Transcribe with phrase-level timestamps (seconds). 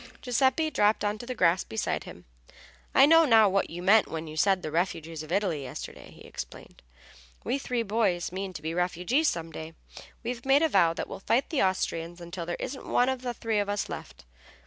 [0.23, 2.25] Giuseppe dropped on to the grass beside him.
[2.95, 6.21] "I know now what you meant when you said the refugees of Italy yesterday," he
[6.21, 6.81] explained.
[7.43, 9.75] "We three boys mean to be refugees some day.
[10.23, 13.35] We've made a vow that we'll fight the Austrians until there isn't one of the
[13.35, 14.25] three of us left.